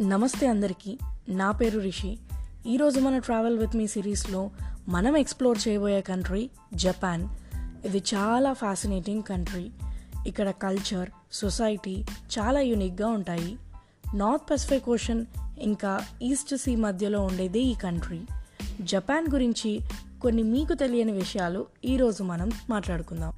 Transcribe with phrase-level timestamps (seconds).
[0.00, 0.98] నమస్తే అందరికీ.
[1.28, 2.18] నా పేరు రిషి.
[2.66, 4.50] ఈరోజు మన ట్రావెల్ విత్ మీ సిరీస్లో
[4.88, 7.28] మనం ఎక్స్ప్లోర్ చేయబోయే కంట్రీ జపాన్.
[7.86, 9.70] ఇది చాలా ఫ్యాసినేటింగ్ కంట్రీ.
[10.26, 12.04] ఇక్కడ కల్చర్ సొసైటీ
[12.38, 13.58] చాలా యూనిక్గా ఉంటాయి.
[14.14, 15.26] నార్త్ పసిఫిక్ ఓషన్
[15.58, 18.20] ఇంకా ఈస్ట్ సీ మధ్యలో ఉండేదే ఈ కంట్రీ.
[18.80, 19.80] జపాన్ గురించి
[20.22, 23.32] కొన్ని మీకు తెలియని విషయాలు ఈరోజు మనం మాట్లాడుకుందాం.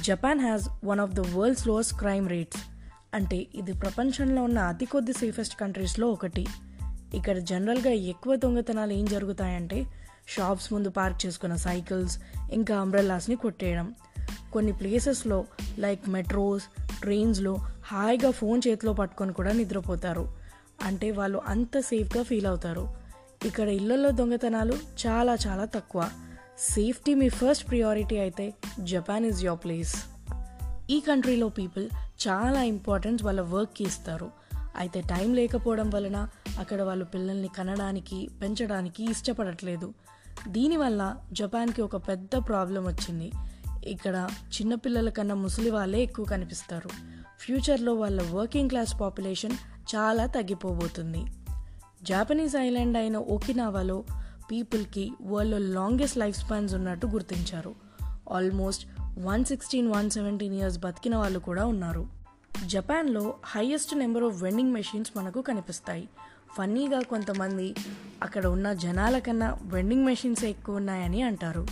[0.00, 2.77] Japan has one of the world's lowest crime rates
[3.14, 6.46] అంటే ఇది ప్రపంచంలో ఉన్న అతి కొద్ది సేఫెస్ట్ కంట్రీస్లో ఒకటి.
[7.14, 9.86] ఇక్కడ జనరల్గా ఎక్కువ దొంగతనాలు ఏం జరుగుతాయంటే
[10.28, 12.18] షాప్స్ ముందు పార్క్ చేసుకున్న సైకిల్స్
[12.52, 13.94] ఇంకా అంబ్రెల్లాస్ని కొట్టేయడం.
[14.52, 15.44] కొన్ని ప్లేసెస్లో
[15.78, 16.64] లైక్ మెట్రోస్
[17.00, 17.54] ట్రైన్స్లో
[17.86, 20.34] హాయిగా ఫోన్ చేతిలో పట్టుకొని కూడా నిద్రపోతారు.
[20.84, 22.88] అంటే వాళ్ళు అంత సేఫ్గా ఫీల్ అవుతారు.
[23.44, 24.72] ఇక్కడ ఇళ్ళలో దొంగతనాలు
[25.06, 26.10] చాలా చాలా తక్కువ.
[26.58, 29.96] సేఫ్టీ మీ ఫస్ట్ ప్రియారిటీ అయితే జపాన్ ఈజ్ యువర్ ప్లేస్.
[30.90, 31.88] ఈ కంట్రీలో పీపుల్
[32.26, 34.30] చాలా ఇంపార్టెన్స్ వాళ్ళ వర్క్కి ఇస్తారు.
[34.76, 39.94] అయితే టైం లేకపోవడం వలన అక్కడ వాళ్ళు పిల్లల్ని కనడానికి పెంచడానికి ఇష్టపడట్లేదు.
[40.48, 43.32] దీనివల్ల జపాన్కి ఒక పెద్ద ప్రాబ్లం వచ్చింది.
[43.84, 46.90] ఇక్కడ చిన్నపిల్లల కన్నా ముసలి వాళ్ళే ఎక్కువ కనిపిస్తారు.
[47.40, 49.52] ఫ్యూచర్లో వాళ్ళ వర్కింగ్ క్లాస్ పాపులేషన్
[49.96, 51.24] చాలా తగ్గిపోబోతుంది.
[52.02, 54.04] జాపనీస్ ఐలాండ్ అయిన ఓకినావాలో
[54.50, 57.74] పీపుల్కి వరల్డ్లో లాంగెస్ట్ లైఫ్ స్పాన్స్ ఉన్నట్టు గుర్తించారు.
[58.32, 62.06] Almost one sixteen one seventeen years బతికిన వాళ్ళు కూడా ఉన్నారు.
[62.66, 66.08] జపాన్లో highest number of vending machines మనకు కనిపిస్తాయి.
[66.58, 67.74] ఫన్నీగా కొంతమంది
[68.22, 71.66] అక్కడ ఉన్న జనాల కన్నా వెండింగ్ మెషిన్స్ ఎక్కువ ఉన్నాయని అంటారు.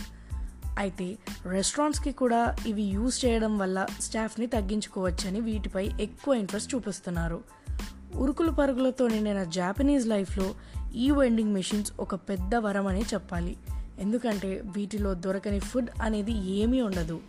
[0.77, 7.43] అయితే రెస్టారెంట్స్కి కూడా ఇవి యూజ్ చేయడం వల్ల స్టాఫ్ని తగ్గించుకోవచ్చని వీటిపై ఎక్కువ ఇంట్రెస్ట్ చూపిస్తున్నారు.
[8.15, 10.55] ఉరుకులు పరుగులతో నిండిన జాపనీస్ లైఫ్లో
[10.95, 13.57] ఈ వెండింగ్ మెషిన్స్ ఒక పెద్ద వరం అని చెప్పాలి.
[13.99, 17.19] ఎందుకంటే వీటిలో దొరకని ఫుడ్ అనేది ఏమీ ఉండదు.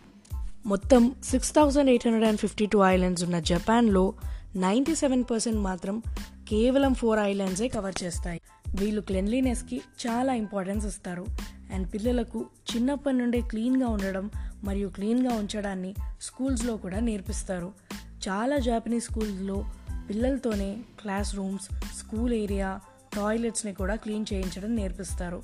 [0.69, 4.13] మొత్తం six thousand eight hundred and fifty two islands ఉన్న జపాన్లో
[4.55, 6.01] నైంటీ సెవెన్ పర్సెంట్ మాత్రం
[6.49, 8.41] కేవలం ఫోర్ ఐలాండ్సే కవర్ చేస్తాయి.
[8.75, 11.25] వీళ్ళు క్లెన్లీనెస్కి చాలా ఇంపార్టెన్స్ ఇస్తారు.
[11.73, 14.31] అండ్ పిల్లలకు చిన్నప్పటి నుండే క్లీన్గా ఉండడం
[14.63, 17.71] మరియు క్లీన్గా ఉంచడాన్ని స్కూల్స్లో కూడా నేర్పిస్తారు.
[18.29, 19.65] చాలా జాపనీస్ స్కూల్స్లో
[20.09, 21.65] పిల్లలతోనే క్లాస్ రూమ్స్
[21.97, 22.79] స్కూల్ ఏరియా
[23.15, 25.43] టాయిలెట్స్ని కూడా క్లీన్ చేయించడం నేర్పిస్తారు.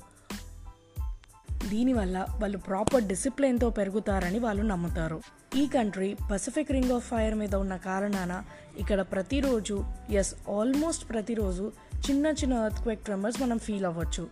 [1.70, 5.20] దీనివల్ల వాళ్ళు ప్రాపర్ డిసిప్లిన్తో పెరుగుతారని వాళ్ళు నమ్ముతారు.
[5.56, 8.44] ఈ country Pacific ring of fire మీద ఉన్న కారణాన
[8.78, 11.72] ఇక్కడ ప్రతిరోజు ఎస్ ఆల్మోస్ట్ ప్రతిరోజు
[12.10, 14.28] చిన్న చిన్న ఎర్త్ క్వేక్ ట్రెమర్స్ మనం ఫీల్ అవ్వచ్చు.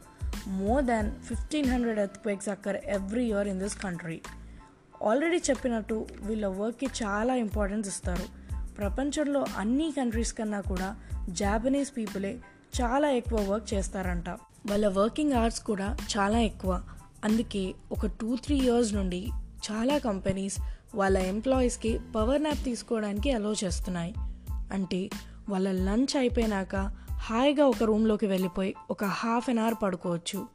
[0.47, 4.21] More than fifteen hundred earthquakes occur every year in this country
[5.03, 8.45] already చెప్పినట్టు వీళ్ళ వర్క్కి చాలా ఇంపార్టెన్స్ ఇస్తారు.
[8.77, 10.97] ప్రపంచంలో అన్ని కంట్రీస్ కన్నా కూడా
[11.29, 12.39] జాపనీస్ పీపులే
[12.81, 14.29] చాలా ఎక్కువ వర్క్ చేస్తారంట.
[14.67, 16.83] వాళ్ళ వర్కింగ్ అవర్స్ కూడా చాలా ఎక్కువ.
[17.25, 19.29] అందుకే ఒక టూ త్రీ ఇయర్స్ నుండి
[19.71, 20.59] చాలా కంపెనీస్
[20.95, 24.15] వాళ్ళ ఎంప్లాయీస్కి పవర్ నాప్ తీసుకోవడానికి అలో చేస్తున్నాయి.
[24.73, 25.11] అంటే
[25.49, 26.77] వాళ్ళ లంచ్ అయిపోయినాక
[27.11, 30.49] హాయిగా ఒక రూమ్లోకి వెళ్ళిపోయి ఒక హాఫ్ అన్ అవర్ పడుకోవచ్చు.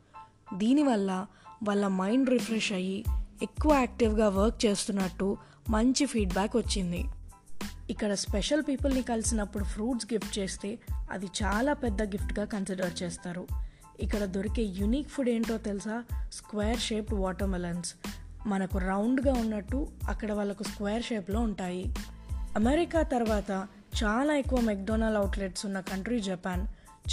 [0.53, 1.25] దీనివల్ల
[1.63, 3.05] వాళ్ళ మైండ్ రిఫ్రెష్ అయ్యి
[3.43, 5.37] ఎక్కువ యాక్టివ్గా వర్క్ చేస్తున్నట్టు
[5.69, 7.05] మంచి ఫీడ్బ్యాక్ వచ్చింది.
[7.89, 10.79] ఇక్కడ స్పెషల్ పీపుల్ని కలిసినప్పుడు ఫ్రూట్స్ గిఫ్ట్ చేస్తే
[11.11, 13.47] అది చాలా పెద్ద గిఫ్ట్గా కన్సిడర్ చేస్తారు.
[14.01, 16.03] ఇక్కడ దొరికే యునిక్ ఫుడ్ ఏంటో తెలుసా?
[16.33, 17.93] స్క్వేర్ షేప్డ్ వాటర్ మెలన్స్
[18.47, 21.93] మనకు రౌండ్గా ఉన్నట్టు అక్కడ వాళ్ళకు స్క్వేర్ షేప్లో ఉంటాయి.
[22.55, 23.67] అమెరికా తర్వాత
[24.03, 26.67] చాలా ఎక్కువ మెక్డొనాల్డ్ అవుట్లెట్స్ ఉన్న కంట్రీ జపాన్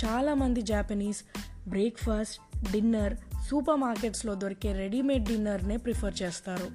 [0.05, 1.25] చాలామంది జాపనీస్
[1.69, 3.17] బ్రేక్ఫాస్ట్ డిన్నర్
[3.51, 6.69] సూపర్ మార్కెట్స్లో దొరికే రెడీమేడ్ డిన్నర్నే ప్రిఫర్ చేస్తారు.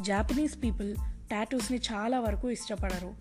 [0.00, 0.94] జాపనీస్ పీపుల్
[1.30, 3.14] టాటూస్ని చాలా వరకు ఇష్టపడరు.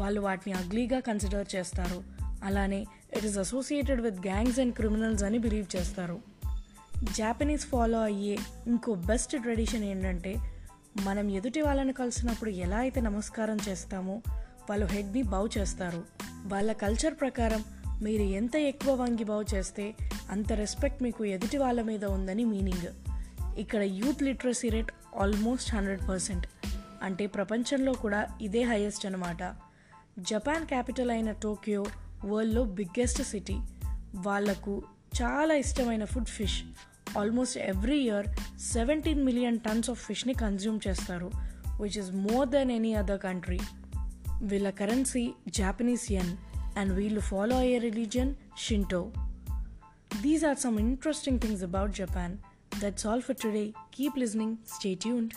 [0.00, 2.02] వాళ్ళు వాటిని అగ్లీగా కన్సిడర్ చేస్తారు.
[2.44, 2.86] అలానే
[3.16, 6.20] it is associated with gangs and criminals అని బిలీవ్ చేస్తారు.
[7.16, 10.36] జాపనీస్ ఫాలో అయ్యే ఇంకో బెస్ట్ ట్రెడిషన్ ఏంటంటే
[11.02, 14.22] మనం ఎదుటి వాళ్ళని కలిసినప్పుడు ఎలా అయితే నమస్కారం చేస్తామో
[14.70, 16.02] వాళ్ళు హెడ్ని బావ్ చేస్తారు.
[16.44, 17.64] వాళ్ళ కల్చర్ ప్రకారం
[18.02, 19.94] మీరు ఎంత ఎక్కువ వంగి బావ్ చేస్తే
[20.30, 22.88] అంత రెస్పెక్ట్ మీకు ఎదుటి వాళ్ళ మీద ఉందని మీనింగ్
[23.58, 26.46] ఇక్కడ youth literacy rate almost hundred percent
[27.02, 29.54] అంటే ప్రపంచంలో కూడా ఇదే హైయెస్ట్ అనమాట
[30.18, 31.84] జపాన్ క్యాపిటల్ అయిన టోక్యో
[32.24, 33.56] వరల్డ్లో బిగ్గెస్ట్ సిటీ
[34.26, 34.74] వాళ్ళకు
[35.20, 36.58] చాలా ఇష్టమైన food fish
[37.18, 38.28] almost every year
[38.72, 41.28] seventeen million tons of ఫిష్ని consume చేస్తారు
[41.80, 43.60] which is more than any other country
[44.42, 46.32] వీళ్ళ కరెన్సీ జాపనీస్ యన్
[46.76, 49.02] అండ్ వీళ్ళు ఫాలో అయ్యే religion Shinto
[50.22, 52.34] these are some interesting things about Japan
[52.80, 53.64] that's all for today
[53.94, 55.34] keep listening stay tuned